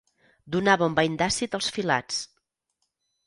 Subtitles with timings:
[0.55, 2.19] Donava un bany d'àcid als filats.